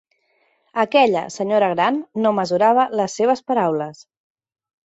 [0.83, 4.03] Aquella senyora gran no mesurava les seves paraules.